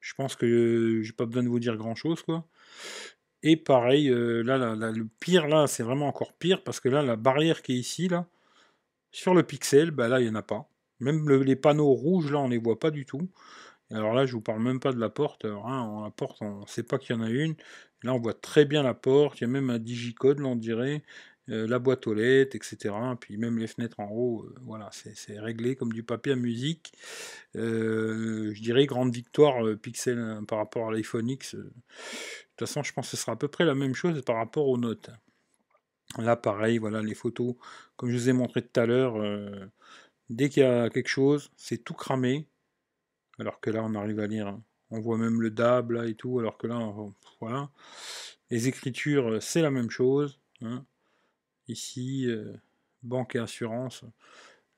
[0.00, 2.46] Je pense que j'ai pas besoin de vous dire grand chose, quoi.
[3.42, 7.16] Et pareil, euh, là, le pire, là, c'est vraiment encore pire, parce que là, la
[7.16, 8.26] barrière qui est ici, là,
[9.10, 10.68] sur le pixel, bah là, il n'y en a pas.
[11.00, 13.28] Même les panneaux rouges, là, on ne les voit pas du tout.
[13.92, 15.44] Alors là, je vous parle même pas de la porte.
[15.44, 17.54] Hein, la porte, on ne sait pas qu'il y en a une.
[18.02, 19.40] Là, on voit très bien la porte.
[19.40, 21.02] Il y a même un digicode, là, on dirait.
[21.48, 22.94] Euh, la boîte aux lettres, etc.
[23.20, 26.92] Puis même les fenêtres en haut, euh, voilà, c'est réglé comme du papier à musique.
[27.54, 31.56] je dirais grande victoire Pixel par rapport à l'iPhone X
[32.62, 34.68] toute façon, je pense que ce sera à peu près la même chose par rapport
[34.68, 35.10] aux notes.
[36.18, 37.54] Là, pareil, voilà, les photos,
[37.96, 39.66] comme je vous ai montré tout à l'heure, euh,
[40.28, 42.46] dès qu'il y a quelque chose, c'est tout cramé.
[43.38, 44.58] Alors que là, on arrive à lire.
[44.90, 46.78] On voit même le DAB là et tout, alors que là,
[47.40, 47.70] voilà.
[48.50, 50.38] Les écritures, euh, c'est la même chose.
[50.60, 50.84] Hein.
[51.68, 52.52] Ici, euh,
[53.02, 54.04] banque et assurance.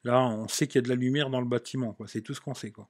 [0.05, 2.41] Là, on sait qu'il y a de la lumière dans le bâtiment, C'est tout ce
[2.41, 2.89] qu'on sait, quoi.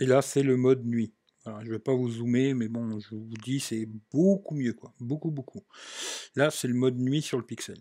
[0.00, 1.12] Et là, c'est le mode nuit
[1.60, 4.92] je ne vais pas vous zoomer, mais bon, je vous dis, c'est beaucoup mieux, quoi.
[5.00, 5.62] Beaucoup, beaucoup.
[6.36, 7.78] Là, c'est le mode nuit sur le pixel.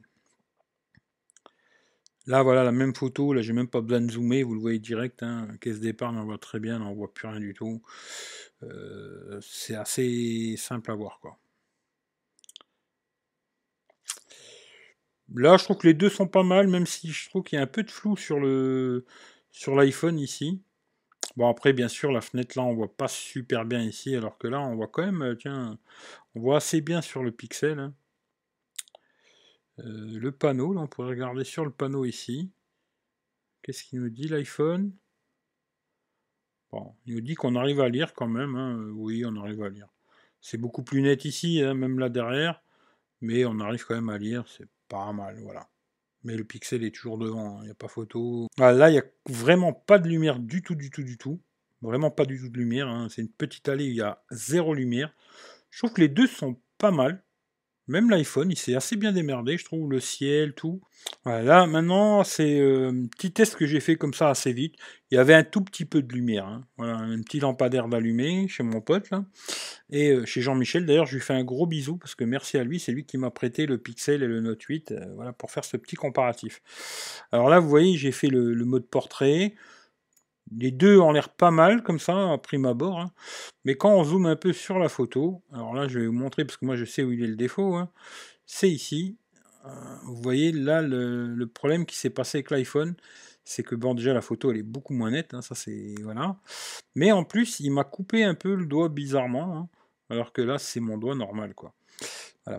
[2.28, 3.34] Là, voilà la même photo.
[3.34, 4.44] Là, j'ai même pas besoin de zoomer.
[4.44, 5.24] Vous le voyez direct.
[5.24, 5.48] Hein.
[5.62, 6.82] Caisse d'épargne, on voit très bien.
[6.82, 7.82] on voit plus rien du tout.
[8.64, 11.38] Euh, c'est assez simple à voir, quoi.
[15.36, 17.60] Là, je trouve que les deux sont pas mal, même si je trouve qu'il y
[17.60, 18.40] a un peu de flou sur
[19.76, 20.62] l'iPhone ici.
[21.36, 24.48] Bon, après, bien sûr, la fenêtre là, on voit pas super bien ici, alors que
[24.48, 25.78] là, on voit quand même, euh, tiens,
[26.36, 27.80] on voit assez bien sur le pixel.
[27.80, 27.94] Hein.
[29.80, 32.52] Euh, le panneau, là, on pourrait regarder sur le panneau ici.
[33.62, 34.92] Qu'est-ce qu'il nous dit l'iPhone?
[36.72, 38.56] Bon, il nous dit qu'on arrive à lire quand même.
[38.56, 38.90] Hein.
[38.94, 39.88] Oui, on arrive à lire.
[40.42, 42.62] C'est beaucoup plus net ici, hein, même là derrière.
[43.22, 45.68] Mais on arrive quand même à lire, c'est pas mal, voilà
[46.28, 48.48] mais le pixel est toujours devant, il hein, n'y a pas photo.
[48.60, 51.40] Ah, là, il n'y a vraiment pas de lumière du tout, du tout, du tout.
[51.82, 53.08] Vraiment pas du tout de lumière.
[53.10, 55.14] C'est une petite allée il y a zéro lumière.
[55.70, 57.24] Je trouve que les deux sont pas mal.
[57.88, 60.82] Même l'iPhone, il s'est assez bien démerdé, je trouve, le ciel, tout.
[61.24, 64.76] Voilà, maintenant, c'est euh, un petit test que j'ai fait comme ça assez vite.
[65.10, 66.46] Il y avait un tout petit peu de lumière.
[66.46, 66.66] Hein.
[66.78, 69.24] Voilà, un petit lampadaire d'allumé chez mon pote, là.
[69.90, 72.66] Et euh, chez Jean-Michel, d'ailleurs, je lui fais un gros bisou, parce que merci à
[72.66, 75.52] lui, c'est lui qui m'a prêté le Pixel et le Note 8, euh, voilà, pour
[75.52, 76.62] faire ce petit comparatif.
[77.32, 79.56] Alors là, vous voyez, j'ai fait le mode portrait.
[80.56, 83.00] Les deux ont l'air pas mal comme ça, à prime abord.
[83.00, 83.12] Hein.
[83.66, 86.46] Mais quand on zoome un peu sur la photo, alors là je vais vous montrer
[86.46, 87.90] parce que moi je sais où il est le défaut, hein.
[88.46, 89.18] c'est ici.
[89.66, 89.70] Euh,
[90.06, 92.96] vous voyez là le, problème qui s'est passé avec l'iPhone,
[93.44, 96.38] c'est que bon déjà la photo elle est beaucoup moins nette, hein, c'est voilà.
[96.96, 99.70] Mais en plus il m'a coupé un peu le doigt bizarrement,
[100.10, 101.74] alors que là c'est mon doigt normal quoi.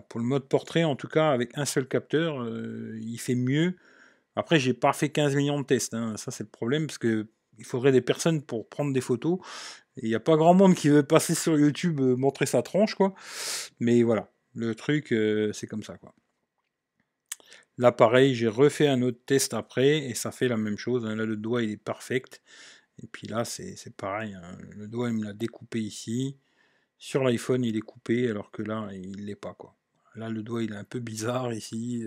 [0.09, 3.75] Pour le mode portrait en tout cas avec un seul capteur, euh, il fait mieux.
[4.35, 7.27] Après j'ai pas fait 15 millions de tests, ça c'est le problème parce que
[7.59, 9.39] il faudrait des personnes pour prendre des photos.
[9.97, 12.95] Il n'y a pas grand monde qui veut passer sur YouTube euh, montrer sa tronche,
[12.95, 13.13] quoi.
[13.79, 16.15] Mais voilà, le truc, euh, c'est comme ça, quoi.
[17.77, 21.05] Là, pareil, j'ai refait un autre test après et ça fait la même chose.
[21.05, 21.15] Hein.
[21.15, 22.21] Là, le doigt, il est parfait.
[23.01, 24.33] Et puis là, c'est pareil.
[24.33, 24.57] Hein.
[24.75, 26.37] Le doigt, il me l'a découpé ici.
[26.97, 29.75] Sur l'iPhone, il est coupé, alors que là, il l'est pas, quoi.
[30.15, 32.05] Là, le doigt, il est un peu bizarre ici.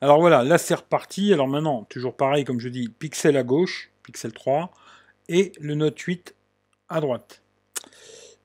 [0.00, 1.32] Alors voilà, là c'est reparti.
[1.32, 4.70] Alors maintenant, toujours pareil, comme je dis, pixel à gauche, pixel 3,
[5.28, 6.34] et le Note 8
[6.88, 7.42] à droite.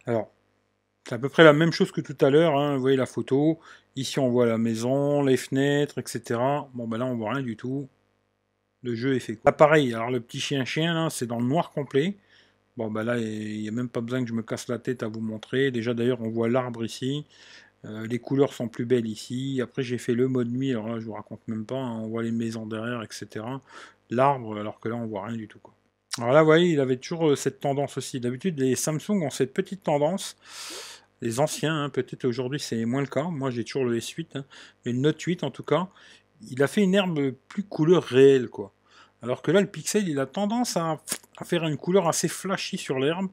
[0.06, 0.30] Alors,
[1.08, 2.76] C'est à peu près la même chose que tout à l'heure, hein.
[2.76, 3.60] vous voyez la photo,
[3.96, 6.40] ici on voit la maison, les fenêtres, etc.
[6.74, 7.90] Bon ben là on voit rien du tout,
[8.84, 9.40] le jeu est fait.
[9.46, 12.18] Là pareil, alors le petit chien-chien c'est dans le noir complet.
[12.78, 15.04] Bon ben là il n'y a même pas besoin que je me casse la tête
[15.04, 15.72] à vous montrer.
[15.72, 17.26] Déjà d'ailleurs on voit l'arbre ici,
[17.86, 19.60] euh, les couleurs sont plus belles ici.
[19.62, 22.00] Après j'ai fait le mode nuit, alors là je vous raconte même pas, hein.
[22.00, 23.46] on voit les maisons derrière, etc.
[24.10, 25.60] L'arbre, alors que là on voit rien du tout.
[26.17, 28.19] Alors là vous voyez, il avait toujours euh, cette tendance aussi.
[28.19, 30.38] D'habitude les Samsung ont cette petite tendance
[31.22, 34.46] les anciens, hein, peut-être aujourd'hui c'est moins le cas, moi j'ai toujours le S8, hein.
[34.86, 35.88] mais le Note 8 en tout cas,
[36.50, 38.74] il a fait une herbe plus couleur réelle, quoi.
[39.22, 41.00] Alors que là, le Pixel, il a tendance à,
[41.46, 43.30] faire une couleur assez flashy sur l'herbe.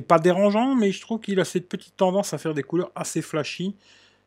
[0.00, 3.22] Pas dérangeant, mais je trouve qu'il a cette petite tendance à faire des couleurs assez
[3.22, 3.74] flashy,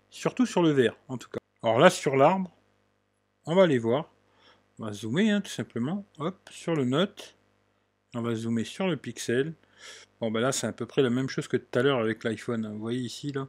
[0.10, 1.40] surtout sur le vert, en tout cas.
[1.64, 2.50] Alors là, sur l'arbre,
[3.46, 4.10] on va aller voir.
[4.80, 6.06] On va zoomer, hein, tout simplement.
[6.20, 7.36] Hop, sur le Note.
[8.16, 9.54] On va zoomer sur le Pixel.
[10.20, 12.24] Bon, ben là, c'est à peu près la même chose que tout à l'heure avec
[12.24, 12.68] l'iPhone.
[12.72, 13.48] Vous voyez ici, là,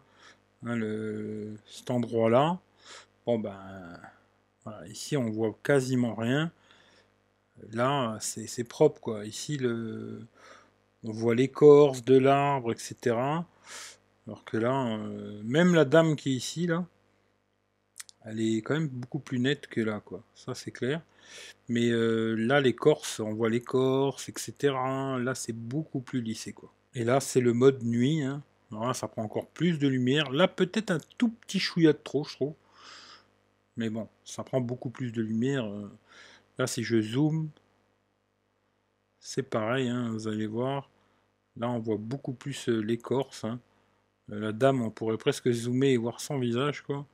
[0.64, 2.58] hein, le, cet endroit-là.
[3.26, 3.98] Bon, ben,
[4.64, 6.50] voilà, ici, on voit quasiment rien.
[7.72, 9.24] Là, c'est propre, quoi.
[9.24, 10.26] Ici, le,
[11.04, 13.16] on voit l'écorce de l'arbre, etc.
[14.26, 16.86] Alors que là, euh, même la dame qui est ici, là,
[18.24, 20.22] elle est quand même beaucoup plus nette que là, quoi.
[20.34, 21.02] Ça, c'est clair.
[21.68, 24.74] Mais euh, là, l'écorce, on voit l'écorce, etc.
[25.18, 26.72] Là, c'est beaucoup plus lissé, quoi.
[26.94, 28.22] Et là, c'est le mode nuit.
[28.22, 28.42] Hein.
[28.70, 30.30] là, ça prend encore plus de lumière.
[30.30, 32.54] Là, peut-être un tout petit chouïa de trop, je trouve.
[33.76, 35.64] Mais bon, ça prend beaucoup plus de lumière.
[35.66, 35.90] Euh.
[36.58, 37.48] Là, si je zoome,
[39.18, 40.90] c'est pareil, hein, vous allez voir.
[41.58, 43.44] Là, on voit beaucoup plus euh, l'écorce.
[43.44, 43.58] Hein.
[44.28, 47.06] La dame, on pourrait presque zoomer et voir son visage, quoi.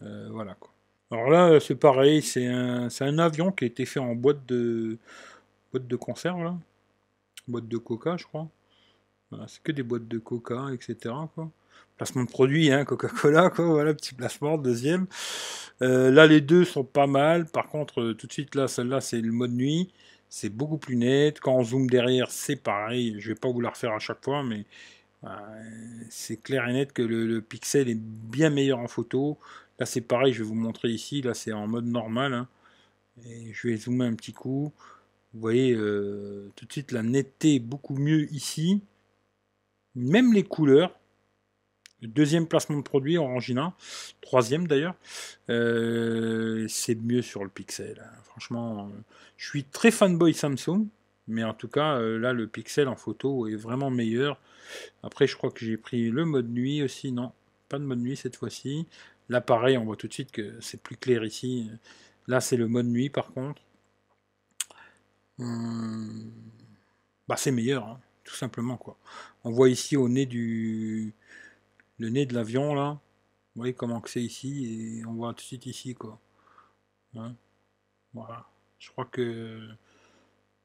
[0.00, 0.70] voilà, quoi.
[1.10, 4.98] Alors là, c'est pareil, c'est un, avion qui a été fait en boîte de,
[5.72, 6.56] boîte de conserve.
[7.46, 8.48] Boîte de coca, je crois.
[9.46, 11.14] c'est que des boîtes de coca, etc.
[11.96, 13.66] Placement de produit, hein, Coca-Cola, quoi.
[13.66, 15.06] Voilà, petit placement, deuxième.
[15.82, 17.46] Euh, là, les deux sont pas mal.
[17.46, 19.92] Par contre, euh, tout de suite, là, celle-là, c'est le mode nuit.
[20.36, 21.38] C'est beaucoup plus net.
[21.38, 23.14] Quand on zoome derrière, c'est pareil.
[23.20, 24.64] Je vais pas vous la refaire à chaque fois, mais
[25.22, 25.28] euh,
[26.10, 29.38] c'est clair et net que le, pixel est bien meilleur en photo.
[29.78, 31.22] Là, c'est pareil, je vais vous montrer ici.
[31.22, 32.34] Là, c'est en mode normal.
[32.34, 32.48] Hein.
[33.24, 34.72] Je vais zoomer un petit coup.
[35.34, 38.82] Vous voyez euh, tout de suite la netteté est beaucoup mieux ici.
[39.94, 40.98] Même les couleurs.
[42.08, 43.74] Deuxième placement de produit, Orangina.
[44.20, 44.94] Troisième d'ailleurs.
[45.50, 48.02] Euh, c'est mieux sur le Pixel.
[48.04, 48.18] Hein.
[48.24, 48.90] Franchement,
[49.36, 50.86] je suis très fanboy Samsung.
[51.26, 54.38] Mais en tout cas, euh, là, le Pixel en photo est vraiment meilleur.
[55.02, 57.12] Après, je crois que j'ai pris le mode nuit aussi.
[57.12, 57.32] Non,
[57.68, 58.86] pas de mode nuit cette fois-ci.
[59.28, 61.70] Là, pareil, on voit tout de suite que c'est plus clair ici.
[62.26, 63.62] Là, c'est le mode nuit, par contre.
[65.38, 66.30] Hum,
[67.26, 68.78] bah, c'est meilleur, hein, tout simplement.
[69.44, 71.14] On voit ici au nez du...
[71.98, 73.00] Le nez de l'avion, là.
[73.54, 76.20] Vous voyez comment c'est ici, et on voit tout de suite ici, quoi.
[77.16, 77.34] Hein,
[78.12, 78.46] voilà.
[78.78, 79.68] Je crois que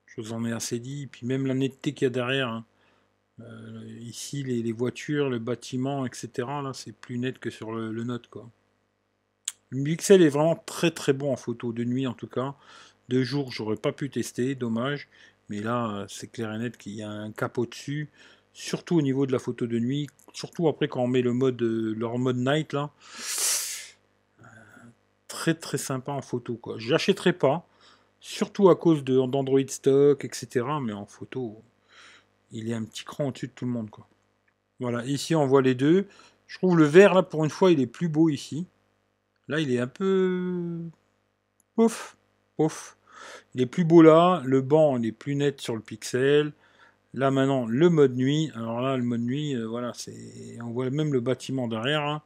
[0.08, 1.08] je vous en ai assez dit.
[1.08, 2.50] Puis même la netteté qu'il y a derrière.
[2.50, 2.65] Hein.
[3.42, 6.30] Euh, ici, les, voitures, le bâtiment, etc.
[6.38, 8.50] Là, c'est plus net que sur le, Note, quoi.
[9.70, 12.56] Le Pixel est vraiment très très bon en photo, de nuit en tout cas.
[13.08, 15.08] De jour, j'aurais pas pu tester, dommage.
[15.48, 18.10] Mais là, c'est clair et net qu'il y a un capot dessus.
[18.54, 20.08] Surtout au niveau de la photo de nuit.
[20.34, 22.92] Surtout après quand on met le mode, euh, leur mode night là.
[24.42, 24.46] Euh,
[25.28, 26.76] très très sympa en photo quoi.
[26.78, 27.66] J'achèterai pas.
[28.22, 30.66] Surtout à cause d'Android stock, etc.
[30.82, 31.62] Mais en photo,
[32.52, 33.90] il est un petit cran au-dessus de tout le monde.
[33.90, 34.08] Quoi.
[34.80, 36.08] Voilà, ici on voit les deux.
[36.48, 38.66] Je trouve le vert là pour une fois il est plus beau ici.
[39.48, 40.80] Là il est un peu...
[41.76, 42.18] Pouf,
[42.58, 42.98] pouf.
[43.54, 46.54] Il est plus beau là, le banc il est plus net sur le pixel.
[47.13, 48.52] Là maintenant le mode nuit.
[48.56, 50.58] Alors là le mode nuit, euh, voilà, c'est.
[50.62, 52.02] On voit même le bâtiment derrière.
[52.02, 52.22] Hein.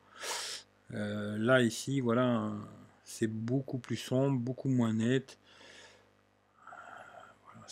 [0.93, 2.52] Euh, là ici, voilà,
[3.04, 5.38] c'est beaucoup plus sombre, beaucoup moins net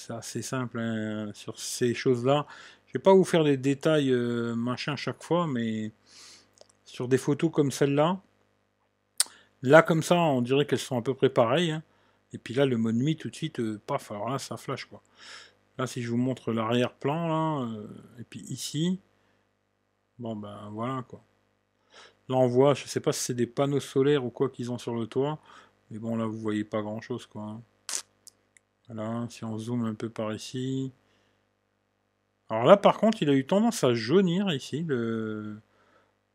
[0.02, 2.46] c'est assez simple hein, sur ces choses-là.
[2.88, 5.92] Je vais pas vous faire des détails euh, machin chaque fois, mais
[6.86, 8.20] sur des photos comme celle-là,
[9.62, 11.72] là comme ça, on dirait qu'elles sont à peu près pareilles.
[11.72, 11.84] Hein.
[12.34, 15.02] Et puis là, le mode nuit, tout de suite, paf, alors là, ça flash quoi.
[15.78, 17.88] Là, si je vous montre l'arrière-plan, là, euh,
[18.20, 19.00] et puis ici,
[20.20, 21.24] bon ben voilà quoi.
[22.30, 24.78] Là, on voit, je sais pas si c'est des panneaux solaires ou quoi qu'ils ont
[24.78, 25.40] sur le toit,
[25.90, 27.44] mais bon, là, vous voyez pas grand-chose quoi.
[27.44, 27.62] Hein.
[28.88, 30.92] Voilà, si on zoome un peu par ici.
[32.50, 35.60] Alors là, par contre, il a eu tendance à jaunir ici, le,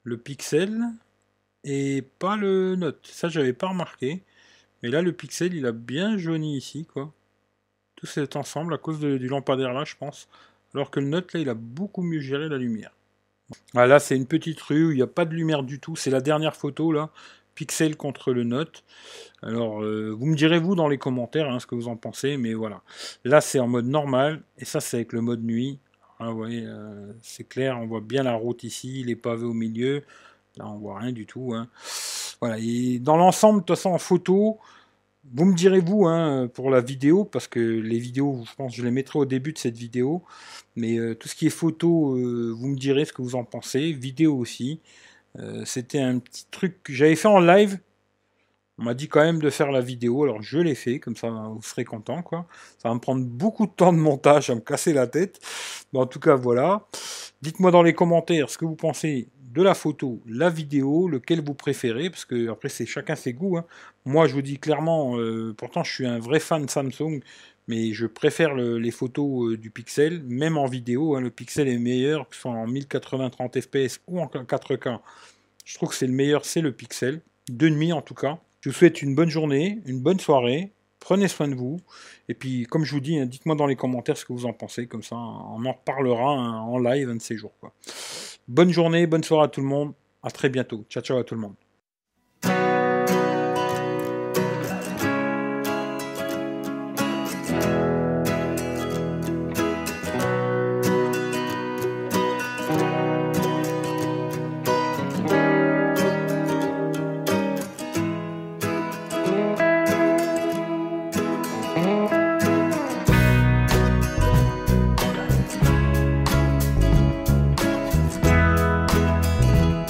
[0.04, 0.80] le pixel,
[1.64, 3.06] et pas le note.
[3.06, 4.22] Ça, j'avais pas remarqué.
[4.82, 7.12] Mais là, le pixel, il a bien jauni ici, quoi.
[7.96, 10.28] Tout cet ensemble, à cause du lampadaire là, je pense.
[10.74, 12.92] alors que le Note, là, il a beaucoup mieux géré la lumière.
[13.74, 15.96] Ah, là, c'est une petite rue où il n'y a pas de lumière du tout.
[15.96, 17.10] C'est la dernière photo, là.
[17.54, 18.84] Pixel contre le Note.
[19.42, 22.36] Alors, euh, vous me direz, vous, dans les commentaires, hein, ce que vous en pensez.
[22.36, 22.82] Mais voilà.
[23.24, 24.42] Là, c'est en mode normal.
[24.58, 25.78] Et ça, c'est avec le mode nuit.
[26.18, 27.78] Ah, vous voyez, euh, c'est clair.
[27.80, 30.02] On voit bien la route ici, les pavés au milieu.
[30.56, 31.54] Là, on voit rien du tout.
[31.54, 31.68] Hein.
[32.40, 32.58] Voilà.
[32.58, 34.58] Et dans l'ensemble, de toute façon, en photo,
[35.34, 38.82] vous me direz vous hein, pour la vidéo, parce que les vidéos, je pense je
[38.82, 40.22] les mettrai au début de cette vidéo.
[40.76, 43.44] Mais euh, tout ce qui est photo, euh, vous me direz ce que vous en
[43.44, 43.92] pensez.
[43.92, 44.80] Vidéo aussi.
[45.38, 47.78] Euh, c'était un petit truc que j'avais fait en live.
[48.78, 51.30] On m'a dit quand même de faire la vidéo, alors je l'ai fait, comme ça
[51.30, 52.22] vous serez content.
[52.78, 55.40] Ça va me prendre beaucoup de temps de montage, à me casser la tête.
[55.92, 56.86] Mais en tout cas voilà.
[57.40, 61.54] Dites-moi dans les commentaires ce que vous pensez de la photo, la vidéo, lequel vous
[61.54, 63.56] préférez, parce que après c'est chacun ses goûts.
[63.56, 63.64] Hein.
[64.04, 67.20] Moi je vous dis clairement, euh, pourtant je suis un vrai fan de Samsung,
[67.66, 71.16] mais je préfère les photos euh, du Pixel, même en vidéo.
[71.16, 71.22] Hein.
[71.22, 75.00] le Pixel est meilleur, que ce soit en 1080 30 fps ou en 4K.
[75.64, 77.22] Je trouve que c'est le meilleur, c'est le Pixel.
[77.50, 78.38] De nuit en tout cas.
[78.60, 80.72] Je vous souhaite une bonne journée, une bonne soirée.
[81.06, 81.78] Prenez soin de vous.
[82.28, 84.52] Et puis, comme je vous dis, hein, dites-moi dans les commentaires ce que vous en
[84.52, 84.88] pensez.
[84.88, 87.52] Comme ça, on en reparlera en live un de ces jours.
[88.48, 89.92] Bonne journée, bonne soirée à tout le monde.
[90.24, 90.84] À très bientôt.
[90.90, 91.65] Ciao, ciao à tout le monde.